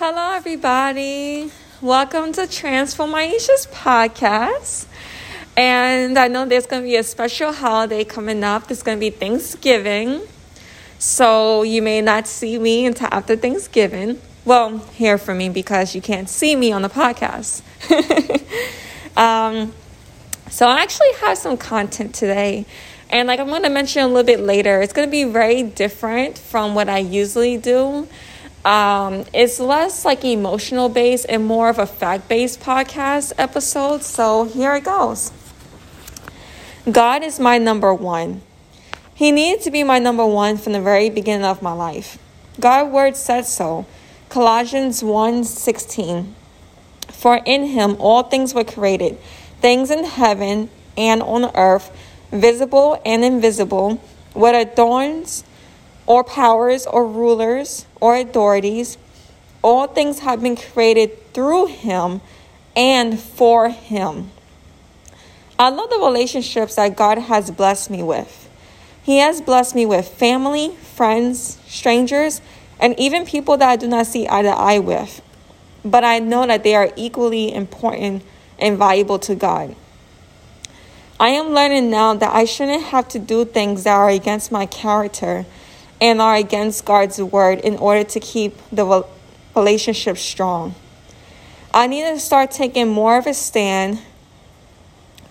Hello, 0.00 0.30
everybody. 0.30 1.50
Welcome 1.82 2.32
to 2.34 2.46
Transform 2.46 3.14
Aisha's 3.14 3.66
podcast. 3.66 4.86
And 5.56 6.16
I 6.16 6.28
know 6.28 6.46
there's 6.46 6.66
going 6.66 6.82
to 6.82 6.88
be 6.88 6.94
a 6.94 7.02
special 7.02 7.52
holiday 7.52 8.04
coming 8.04 8.44
up. 8.44 8.68
There's 8.68 8.84
going 8.84 8.96
to 8.96 9.00
be 9.00 9.10
Thanksgiving. 9.10 10.20
So 11.00 11.64
you 11.64 11.82
may 11.82 12.00
not 12.00 12.28
see 12.28 12.60
me 12.60 12.86
until 12.86 13.08
after 13.10 13.34
Thanksgiving. 13.34 14.20
Well, 14.44 14.78
hear 14.94 15.18
from 15.18 15.38
me 15.38 15.48
because 15.48 15.96
you 15.96 16.00
can't 16.00 16.28
see 16.28 16.54
me 16.54 16.70
on 16.70 16.82
the 16.82 16.88
podcast. 16.88 17.62
um, 19.16 19.74
so 20.48 20.68
I 20.68 20.82
actually 20.82 21.12
have 21.22 21.36
some 21.38 21.56
content 21.56 22.14
today. 22.14 22.66
And 23.10 23.26
like 23.26 23.40
I'm 23.40 23.48
going 23.48 23.64
to 23.64 23.68
mention 23.68 24.04
a 24.04 24.06
little 24.06 24.22
bit 24.22 24.38
later, 24.38 24.80
it's 24.80 24.92
going 24.92 25.08
to 25.08 25.10
be 25.10 25.24
very 25.24 25.64
different 25.64 26.38
from 26.38 26.76
what 26.76 26.88
I 26.88 26.98
usually 26.98 27.56
do. 27.56 28.06
Um, 28.68 29.24
it's 29.32 29.58
less 29.58 30.04
like 30.04 30.26
emotional 30.26 30.90
based 30.90 31.24
and 31.30 31.46
more 31.46 31.70
of 31.70 31.78
a 31.78 31.86
fact 31.86 32.28
based 32.28 32.60
podcast 32.60 33.32
episode. 33.38 34.02
So 34.02 34.44
here 34.44 34.74
it 34.74 34.84
goes. 34.84 35.32
God 36.92 37.22
is 37.22 37.40
my 37.40 37.56
number 37.56 37.94
one. 37.94 38.42
He 39.14 39.32
needed 39.32 39.62
to 39.62 39.70
be 39.70 39.84
my 39.84 39.98
number 39.98 40.26
one 40.26 40.58
from 40.58 40.74
the 40.74 40.82
very 40.82 41.08
beginning 41.08 41.46
of 41.46 41.62
my 41.62 41.72
life. 41.72 42.18
God's 42.60 42.92
word 42.92 43.16
said 43.16 43.46
so. 43.46 43.86
Colossians 44.28 45.02
1:16. 45.02 46.34
For 47.08 47.40
in 47.46 47.68
him 47.68 47.96
all 47.98 48.24
things 48.24 48.52
were 48.52 48.64
created, 48.64 49.16
things 49.62 49.90
in 49.90 50.04
heaven 50.04 50.68
and 50.94 51.22
on 51.22 51.50
earth, 51.56 51.90
visible 52.30 53.00
and 53.06 53.24
invisible, 53.24 53.98
whether 54.34 54.66
thorns 54.66 55.42
or 56.08 56.24
powers 56.24 56.86
or 56.86 57.06
rulers 57.06 57.84
or 58.00 58.16
authorities. 58.16 58.96
All 59.62 59.86
things 59.86 60.20
have 60.20 60.42
been 60.42 60.56
created 60.56 61.34
through 61.34 61.66
him 61.66 62.22
and 62.74 63.20
for 63.20 63.68
him. 63.68 64.30
I 65.58 65.68
love 65.68 65.90
the 65.90 65.98
relationships 65.98 66.76
that 66.76 66.96
God 66.96 67.18
has 67.18 67.50
blessed 67.50 67.90
me 67.90 68.02
with. 68.02 68.48
He 69.02 69.18
has 69.18 69.42
blessed 69.42 69.74
me 69.74 69.84
with 69.84 70.08
family, 70.08 70.70
friends, 70.76 71.58
strangers, 71.66 72.40
and 72.80 72.98
even 72.98 73.26
people 73.26 73.58
that 73.58 73.68
I 73.68 73.76
do 73.76 73.86
not 73.86 74.06
see 74.06 74.26
eye 74.28 74.42
to 74.42 74.48
eye 74.48 74.78
with. 74.78 75.20
But 75.84 76.04
I 76.04 76.20
know 76.20 76.46
that 76.46 76.62
they 76.62 76.74
are 76.74 76.90
equally 76.96 77.52
important 77.52 78.22
and 78.58 78.78
valuable 78.78 79.18
to 79.20 79.34
God. 79.34 79.76
I 81.20 81.30
am 81.30 81.48
learning 81.48 81.90
now 81.90 82.14
that 82.14 82.34
I 82.34 82.44
shouldn't 82.46 82.84
have 82.84 83.08
to 83.08 83.18
do 83.18 83.44
things 83.44 83.84
that 83.84 83.94
are 83.94 84.08
against 84.08 84.50
my 84.50 84.64
character 84.64 85.44
and 86.00 86.20
are 86.20 86.36
against 86.36 86.84
God's 86.84 87.20
word 87.20 87.60
in 87.60 87.76
order 87.76 88.04
to 88.04 88.20
keep 88.20 88.56
the 88.70 89.04
relationship 89.54 90.18
strong. 90.18 90.74
I 91.72 91.86
need 91.86 92.02
to 92.02 92.18
start 92.18 92.50
taking 92.50 92.88
more 92.88 93.18
of 93.18 93.26
a 93.26 93.34
stand 93.34 94.00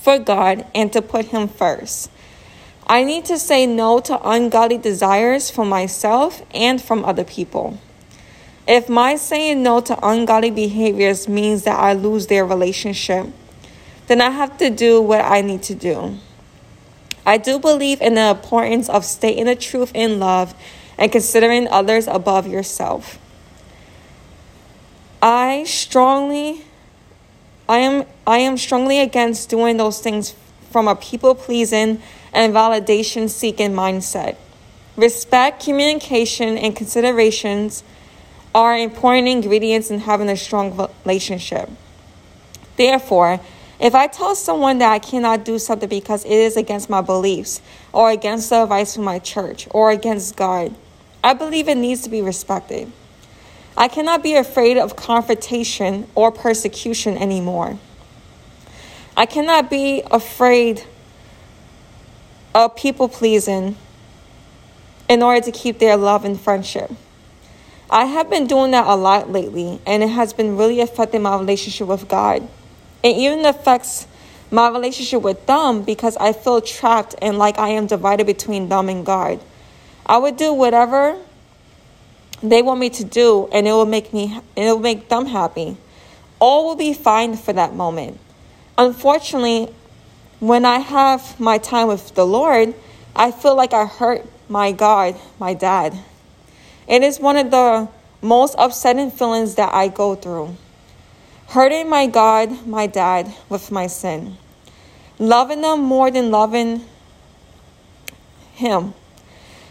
for 0.00 0.18
God 0.18 0.66
and 0.74 0.92
to 0.92 1.02
put 1.02 1.26
Him 1.26 1.48
first. 1.48 2.10
I 2.86 3.04
need 3.04 3.26
to 3.26 3.38
say 3.38 3.66
no 3.66 4.00
to 4.00 4.18
ungodly 4.28 4.78
desires 4.78 5.50
for 5.50 5.64
myself 5.64 6.42
and 6.54 6.80
from 6.80 7.04
other 7.04 7.24
people. 7.24 7.78
If 8.66 8.88
my 8.88 9.16
saying 9.16 9.62
no 9.62 9.80
to 9.82 9.98
ungodly 10.06 10.50
behaviors 10.50 11.28
means 11.28 11.64
that 11.64 11.78
I 11.78 11.92
lose 11.92 12.26
their 12.26 12.44
relationship, 12.44 13.26
then 14.06 14.20
I 14.20 14.30
have 14.30 14.56
to 14.58 14.70
do 14.70 15.02
what 15.02 15.22
I 15.22 15.40
need 15.42 15.62
to 15.64 15.74
do. 15.74 16.18
I 17.28 17.36
do 17.36 17.58
believe 17.58 18.00
in 18.00 18.14
the 18.14 18.30
importance 18.30 18.88
of 18.88 19.04
stating 19.04 19.44
the 19.44 19.54
truth 19.54 19.92
in 19.94 20.18
love 20.18 20.54
and 20.96 21.12
considering 21.12 21.68
others 21.68 22.06
above 22.06 22.46
yourself. 22.46 23.18
I 25.20 25.64
strongly 25.64 26.64
I 27.68 27.80
am 27.80 28.06
I 28.26 28.38
am 28.38 28.56
strongly 28.56 28.98
against 29.00 29.50
doing 29.50 29.76
those 29.76 30.00
things 30.00 30.34
from 30.70 30.88
a 30.88 30.96
people 30.96 31.34
pleasing 31.34 32.00
and 32.32 32.54
validation 32.54 33.28
seeking 33.28 33.72
mindset. 33.72 34.36
Respect, 34.96 35.62
communication, 35.62 36.56
and 36.56 36.74
considerations 36.74 37.84
are 38.54 38.74
important 38.74 39.28
ingredients 39.28 39.90
in 39.90 40.00
having 40.00 40.30
a 40.30 40.36
strong 40.36 40.88
relationship. 41.04 41.68
Therefore, 42.78 43.38
if 43.80 43.94
I 43.94 44.08
tell 44.08 44.34
someone 44.34 44.78
that 44.78 44.92
I 44.92 44.98
cannot 44.98 45.44
do 45.44 45.58
something 45.58 45.88
because 45.88 46.24
it 46.24 46.32
is 46.32 46.56
against 46.56 46.90
my 46.90 47.00
beliefs, 47.00 47.60
or 47.92 48.10
against 48.10 48.50
the 48.50 48.62
advice 48.62 48.94
from 48.94 49.04
my 49.04 49.18
church, 49.18 49.68
or 49.70 49.90
against 49.90 50.36
God, 50.36 50.74
I 51.22 51.34
believe 51.34 51.68
it 51.68 51.76
needs 51.76 52.02
to 52.02 52.10
be 52.10 52.22
respected. 52.22 52.90
I 53.76 53.86
cannot 53.86 54.22
be 54.24 54.34
afraid 54.34 54.76
of 54.76 54.96
confrontation 54.96 56.08
or 56.16 56.32
persecution 56.32 57.16
anymore. 57.16 57.78
I 59.16 59.26
cannot 59.26 59.70
be 59.70 60.02
afraid 60.10 60.84
of 62.54 62.74
people 62.74 63.08
pleasing 63.08 63.76
in 65.08 65.22
order 65.22 65.40
to 65.40 65.52
keep 65.52 65.78
their 65.78 65.96
love 65.96 66.24
and 66.24 66.40
friendship. 66.40 66.90
I 67.90 68.04
have 68.04 68.28
been 68.28 68.46
doing 68.46 68.72
that 68.72 68.86
a 68.86 68.96
lot 68.96 69.30
lately, 69.30 69.80
and 69.86 70.02
it 70.02 70.08
has 70.08 70.32
been 70.32 70.56
really 70.56 70.80
affecting 70.80 71.22
my 71.22 71.36
relationship 71.38 71.86
with 71.86 72.08
God. 72.08 72.46
It 73.02 73.16
even 73.16 73.44
affects 73.46 74.06
my 74.50 74.68
relationship 74.70 75.22
with 75.22 75.46
them 75.46 75.82
because 75.82 76.16
I 76.16 76.32
feel 76.32 76.60
trapped 76.60 77.14
and 77.20 77.38
like 77.38 77.58
I 77.58 77.68
am 77.70 77.86
divided 77.86 78.26
between 78.26 78.68
them 78.68 78.88
and 78.88 79.04
God. 79.04 79.40
I 80.06 80.18
would 80.18 80.36
do 80.36 80.52
whatever 80.52 81.18
they 82.42 82.62
want 82.62 82.80
me 82.80 82.90
to 82.90 83.04
do 83.04 83.48
and 83.52 83.66
it 83.68 83.72
will 83.72 83.86
make 83.86 84.12
me 84.12 84.40
it 84.56 84.64
will 84.64 84.78
make 84.78 85.08
them 85.08 85.26
happy. 85.26 85.76
All 86.40 86.66
will 86.66 86.76
be 86.76 86.94
fine 86.94 87.36
for 87.36 87.52
that 87.52 87.74
moment. 87.74 88.18
Unfortunately, 88.76 89.74
when 90.40 90.64
I 90.64 90.78
have 90.78 91.38
my 91.38 91.58
time 91.58 91.88
with 91.88 92.14
the 92.14 92.24
Lord, 92.24 92.74
I 93.14 93.32
feel 93.32 93.56
like 93.56 93.72
I 93.72 93.86
hurt 93.86 94.24
my 94.48 94.72
God, 94.72 95.16
my 95.38 95.52
dad. 95.52 95.98
It 96.88 97.02
is 97.02 97.20
one 97.20 97.36
of 97.36 97.50
the 97.50 97.88
most 98.22 98.54
upsetting 98.56 99.10
feelings 99.10 99.56
that 99.56 99.74
I 99.74 99.88
go 99.88 100.14
through 100.14 100.56
hurting 101.48 101.88
my 101.88 102.06
God, 102.06 102.66
my 102.66 102.86
dad, 102.86 103.34
with 103.48 103.70
my 103.70 103.86
sin, 103.86 104.36
loving 105.18 105.62
them 105.62 105.80
more 105.80 106.10
than 106.10 106.30
loving 106.30 106.84
Him. 108.52 108.92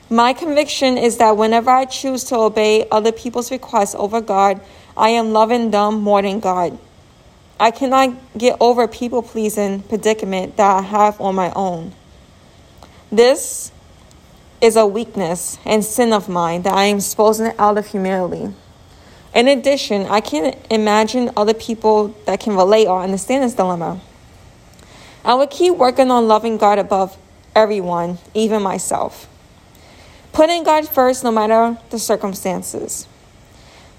My 0.10 0.34
conviction 0.34 0.98
is 0.98 1.18
that 1.18 1.38
whenever 1.38 1.70
I 1.70 1.86
choose 1.86 2.24
to 2.26 2.36
obey 2.38 2.88
other 2.90 3.12
people's 3.12 3.52
requests 3.52 3.94
over 3.96 4.22
God, 4.22 4.60
I 4.96 5.10
am 5.10 5.34
loving 5.34 5.70
them 5.70 6.02
more 6.02 6.22
than 6.22 6.40
God. 6.40 6.80
I 7.60 7.72
cannot 7.72 8.16
get 8.38 8.58
over 8.60 8.88
people 8.88 9.22
pleasing 9.22 9.82
predicament 9.84 10.58
that 10.58 10.78
I 10.78 10.82
have 10.82 11.20
on 11.22 11.36
my 11.36 11.52
own. 11.56 11.94
This 13.12 13.72
is 14.62 14.76
a 14.76 14.88
weakness 14.88 15.60
and 15.66 15.84
sin 15.84 16.14
of 16.14 16.28
mine 16.28 16.64
that 16.64 16.74
I 16.74 16.86
am 16.86 16.98
exposing 16.98 17.54
out 17.60 17.78
of 17.78 17.86
humility. 17.88 18.54
In 19.38 19.48
addition, 19.48 20.08
I 20.08 20.20
can't 20.20 20.58
imagine 20.72 21.30
other 21.38 21.54
people 21.54 22.08
that 22.26 22.40
can 22.40 22.56
relate 22.56 22.88
or 22.88 23.04
understand 23.04 23.44
this 23.44 23.54
dilemma. 23.54 24.02
I 25.24 25.36
would 25.36 25.52
keep 25.52 25.76
working 25.76 26.10
on 26.10 26.28
loving 26.28 26.58
God 26.58 26.80
above 26.80 27.16
everyone, 27.56 28.18
even 28.34 28.64
myself. 28.64 29.30
Putting 30.34 30.64
God 30.64 30.90
first 30.90 31.24
no 31.24 31.30
matter 31.30 31.78
the 31.92 32.00
circumstances. 32.00 33.08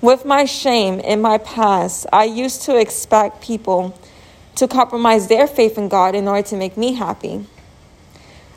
With 0.01 0.25
my 0.25 0.45
shame 0.45 0.99
in 0.99 1.23
my 1.23 1.39
past, 1.39 2.07
I 2.13 2.25
used 2.25 2.63
to 2.63 2.77
expect 2.77 3.41
people 3.41 3.97
to 4.57 4.67
compromise 4.67 5.29
their 5.29 5.47
faith 5.47 5.79
in 5.79 5.89
God 5.89 6.17
in 6.17 6.27
order 6.27 6.49
to 6.49 6.57
make 6.57 6.77
me 6.77 6.95
happy. 6.95 7.47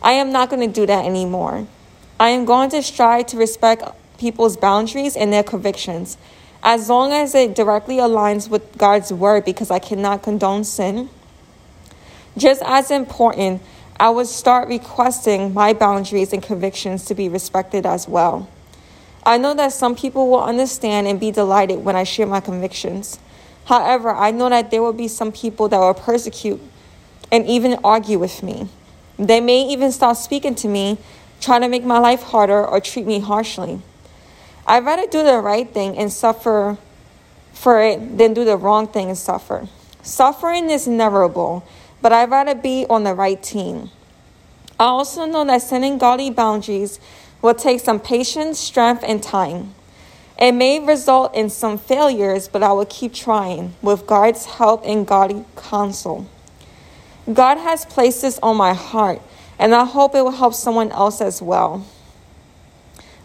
I 0.02 0.14
am 0.14 0.32
not 0.32 0.50
going 0.50 0.68
to 0.68 0.74
do 0.74 0.88
that 0.88 1.06
anymore. 1.06 1.68
I 2.20 2.30
am 2.30 2.44
going 2.46 2.72
to 2.72 2.82
strive 2.82 3.28
to 3.28 3.38
respect 3.38 3.84
people's 4.18 4.58
boundaries 4.58 5.16
and 5.16 5.32
their 5.32 5.44
convictions 5.44 6.18
as 6.64 6.90
long 6.90 7.12
as 7.12 7.34
it 7.34 7.56
directly 7.56 7.98
aligns 7.98 8.50
with 8.50 8.78
God's 8.78 9.12
word, 9.12 9.46
because 9.46 9.72
I 9.72 9.80
cannot 9.80 10.24
condone 10.24 10.64
sin. 10.64 11.10
Just 12.38 12.62
as 12.66 12.92
important, 12.92 13.62
I 14.00 14.10
would 14.10 14.28
start 14.28 14.68
requesting 14.68 15.54
my 15.54 15.74
boundaries 15.74 16.34
and 16.34 16.42
convictions 16.42 17.06
to 17.06 17.16
be 17.16 17.30
respected 17.30 17.86
as 17.86 18.08
well. 18.08 18.48
I 19.24 19.38
know 19.38 19.54
that 19.54 19.74
some 19.74 19.96
people 19.96 20.30
will 20.30 20.44
understand 20.44 21.08
and 21.08 21.20
be 21.20 21.32
delighted 21.32 21.84
when 21.84 21.96
I 21.96 22.04
share 22.04 22.26
my 22.26 22.40
convictions. 22.40 23.20
However, 23.66 24.10
I 24.10 24.32
know 24.32 24.50
that 24.50 24.72
there 24.72 24.82
will 24.82 24.94
be 24.94 25.08
some 25.08 25.32
people 25.32 25.68
that 25.70 25.78
will 25.78 25.94
persecute 25.94 26.60
and 27.32 27.46
even 27.46 27.78
argue 27.84 28.18
with 28.18 28.42
me. 28.42 28.68
They 29.20 29.40
may 29.40 29.62
even 29.68 29.92
stop 29.92 30.18
speaking 30.18 30.56
to 30.56 30.68
me, 30.68 30.98
trying 31.40 31.62
to 31.62 31.70
make 31.70 31.84
my 31.84 32.00
life 32.00 32.24
harder 32.24 32.66
or 32.66 32.80
treat 32.80 33.06
me 33.06 33.20
harshly. 33.20 33.82
I'd 34.72 34.86
rather 34.86 35.06
do 35.06 35.22
the 35.22 35.40
right 35.40 35.70
thing 35.70 35.98
and 35.98 36.10
suffer 36.10 36.78
for 37.52 37.82
it 37.82 38.18
than 38.18 38.34
do 38.34 38.46
the 38.46 38.56
wrong 38.56 38.88
thing 38.88 39.10
and 39.10 39.18
suffer. 39.18 39.68
Suffering 40.02 40.70
is 40.70 40.88
inevitable, 40.88 41.68
but 42.02 42.14
I'd 42.14 42.32
rather 42.32 42.56
be 42.56 42.86
on 42.90 43.04
the 43.04 43.14
right 43.14 43.44
team. 43.44 43.90
I 44.80 44.86
also 44.86 45.26
know 45.26 45.44
that 45.44 45.62
setting 45.62 45.98
godly 45.98 46.30
boundaries 46.30 47.02
will 47.42 47.54
take 47.54 47.82
some 47.82 48.00
patience, 48.00 48.60
strength, 48.60 49.04
and 49.06 49.22
time. 49.22 49.76
It 50.40 50.54
may 50.54 50.80
result 50.80 51.36
in 51.36 51.50
some 51.50 51.78
failures, 51.78 52.48
but 52.48 52.64
I 52.64 52.72
will 52.72 52.86
keep 52.86 53.14
trying 53.14 53.74
with 53.82 54.08
God's 54.08 54.46
help 54.46 54.84
and 54.86 55.06
godly 55.06 55.44
counsel. 55.58 56.30
God 57.34 57.58
has 57.58 57.84
placed 57.84 58.22
this 58.22 58.40
on 58.42 58.56
my 58.56 58.74
heart, 58.74 59.22
and 59.60 59.76
I 59.76 59.84
hope 59.84 60.16
it 60.16 60.22
will 60.22 60.32
help 60.32 60.54
someone 60.54 60.94
else 60.94 61.20
as 61.20 61.42
well. 61.42 61.86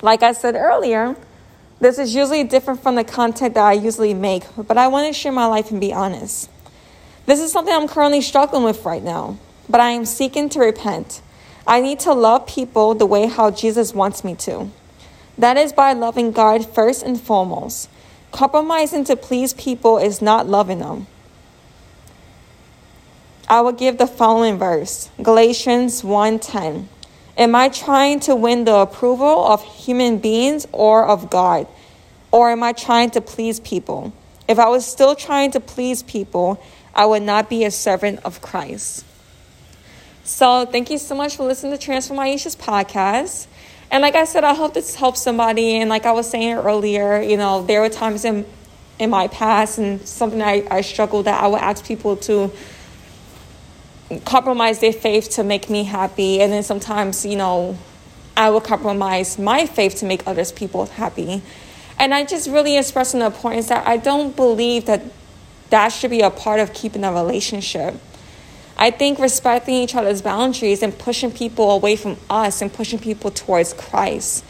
Like 0.02 0.24
I 0.24 0.32
said 0.32 0.56
earlier, 0.56 1.14
this 1.78 1.98
is 1.98 2.14
usually 2.14 2.44
different 2.44 2.82
from 2.82 2.94
the 2.94 3.04
content 3.04 3.54
that 3.54 3.64
I 3.64 3.72
usually 3.72 4.14
make, 4.14 4.44
but 4.56 4.78
I 4.78 4.88
want 4.88 5.06
to 5.06 5.12
share 5.12 5.32
my 5.32 5.46
life 5.46 5.70
and 5.70 5.80
be 5.80 5.92
honest. 5.92 6.50
This 7.26 7.40
is 7.40 7.52
something 7.52 7.74
I'm 7.74 7.88
currently 7.88 8.20
struggling 8.20 8.62
with 8.62 8.84
right 8.84 9.02
now, 9.02 9.38
but 9.68 9.80
I 9.80 9.90
am 9.90 10.04
seeking 10.04 10.48
to 10.50 10.60
repent. 10.60 11.20
I 11.66 11.80
need 11.80 11.98
to 12.00 12.12
love 12.12 12.46
people 12.46 12.94
the 12.94 13.06
way 13.06 13.26
how 13.26 13.50
Jesus 13.50 13.92
wants 13.92 14.24
me 14.24 14.34
to. 14.36 14.70
That 15.36 15.56
is 15.56 15.72
by 15.72 15.92
loving 15.92 16.32
God 16.32 16.66
first 16.72 17.02
and 17.02 17.20
foremost. 17.20 17.90
Compromising 18.32 19.04
to 19.04 19.16
please 19.16 19.52
people 19.52 19.98
is 19.98 20.22
not 20.22 20.48
loving 20.48 20.78
them. 20.78 21.06
I 23.48 23.60
will 23.60 23.72
give 23.72 23.98
the 23.98 24.06
following 24.06 24.58
verse 24.58 25.10
Galatians 25.22 26.02
1:10. 26.02 26.88
Am 27.38 27.54
I 27.54 27.68
trying 27.68 28.20
to 28.20 28.34
win 28.34 28.64
the 28.64 28.74
approval 28.74 29.46
of 29.46 29.62
human 29.62 30.18
beings 30.18 30.66
or 30.72 31.06
of 31.06 31.28
God? 31.28 31.66
Or 32.30 32.50
am 32.50 32.62
I 32.62 32.72
trying 32.72 33.10
to 33.10 33.20
please 33.20 33.60
people? 33.60 34.12
If 34.48 34.58
I 34.58 34.68
was 34.68 34.86
still 34.86 35.14
trying 35.14 35.50
to 35.52 35.60
please 35.60 36.02
people, 36.02 36.62
I 36.94 37.04
would 37.04 37.22
not 37.22 37.50
be 37.50 37.64
a 37.64 37.70
servant 37.70 38.20
of 38.24 38.40
Christ. 38.40 39.04
So, 40.24 40.66
thank 40.66 40.90
you 40.90 40.98
so 40.98 41.14
much 41.14 41.36
for 41.36 41.44
listening 41.44 41.72
to 41.72 41.78
Transform 41.78 42.18
Aisha's 42.18 42.56
podcast. 42.56 43.46
And 43.90 44.02
like 44.02 44.14
I 44.14 44.24
said, 44.24 44.42
I 44.42 44.54
hope 44.54 44.74
this 44.74 44.94
helps 44.94 45.22
somebody. 45.22 45.76
And 45.76 45.88
like 45.90 46.06
I 46.06 46.12
was 46.12 46.28
saying 46.28 46.56
earlier, 46.56 47.20
you 47.20 47.36
know, 47.36 47.62
there 47.64 47.80
were 47.80 47.88
times 47.88 48.24
in 48.24 48.46
in 48.98 49.10
my 49.10 49.28
past 49.28 49.78
and 49.78 50.06
something 50.06 50.40
I, 50.40 50.66
I 50.70 50.80
struggled 50.80 51.26
that 51.26 51.42
I 51.42 51.46
would 51.46 51.60
ask 51.60 51.84
people 51.84 52.16
to 52.16 52.50
compromise 54.24 54.80
their 54.80 54.92
faith 54.92 55.30
to 55.30 55.44
make 55.44 55.68
me 55.68 55.84
happy. 55.84 56.40
And 56.40 56.52
then 56.52 56.62
sometimes, 56.62 57.24
you 57.24 57.36
know, 57.36 57.76
I 58.36 58.50
will 58.50 58.60
compromise 58.60 59.38
my 59.38 59.66
faith 59.66 59.96
to 59.96 60.06
make 60.06 60.26
others 60.26 60.52
people 60.52 60.86
happy. 60.86 61.42
And 61.98 62.12
I 62.12 62.24
just 62.24 62.48
really 62.48 62.76
express 62.76 63.12
the 63.12 63.24
importance 63.24 63.68
that 63.68 63.86
I 63.86 63.96
don't 63.96 64.36
believe 64.36 64.86
that 64.86 65.02
that 65.70 65.88
should 65.88 66.10
be 66.10 66.20
a 66.20 66.30
part 66.30 66.60
of 66.60 66.72
keeping 66.74 67.04
a 67.04 67.12
relationship. 67.12 67.94
I 68.76 68.90
think 68.90 69.18
respecting 69.18 69.74
each 69.74 69.94
other's 69.94 70.20
boundaries 70.20 70.82
and 70.82 70.96
pushing 70.96 71.32
people 71.32 71.70
away 71.70 71.96
from 71.96 72.18
us 72.28 72.60
and 72.60 72.72
pushing 72.72 72.98
people 72.98 73.30
towards 73.30 73.72
Christ 73.72 74.44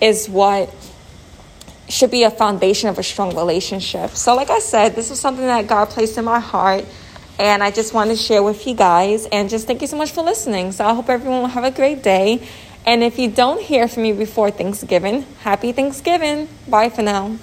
is 0.00 0.28
what 0.28 0.74
should 1.88 2.10
be 2.10 2.22
a 2.22 2.30
foundation 2.30 2.88
of 2.88 2.98
a 2.98 3.02
strong 3.02 3.36
relationship. 3.36 4.10
So, 4.10 4.34
like 4.34 4.50
I 4.50 4.58
said, 4.60 4.96
this 4.96 5.10
was 5.10 5.20
something 5.20 5.44
that 5.44 5.66
God 5.66 5.90
placed 5.90 6.16
in 6.18 6.24
my 6.24 6.40
heart, 6.40 6.84
and 7.38 7.62
I 7.62 7.70
just 7.70 7.94
wanted 7.94 8.16
to 8.16 8.22
share 8.22 8.42
with 8.42 8.66
you 8.66 8.74
guys. 8.74 9.26
And 9.26 9.48
just 9.48 9.66
thank 9.66 9.80
you 9.80 9.86
so 9.86 9.96
much 9.96 10.12
for 10.12 10.22
listening. 10.22 10.72
So, 10.72 10.84
I 10.84 10.94
hope 10.94 11.08
everyone 11.08 11.40
will 11.40 11.48
have 11.48 11.64
a 11.64 11.70
great 11.70 12.02
day. 12.02 12.46
And 12.86 13.02
if 13.02 13.18
you 13.18 13.28
don't 13.28 13.60
hear 13.60 13.88
from 13.88 14.04
me 14.04 14.12
before 14.12 14.50
Thanksgiving, 14.50 15.22
happy 15.40 15.72
Thanksgiving. 15.72 16.48
Bye 16.68 16.88
for 16.88 17.02
now. 17.02 17.36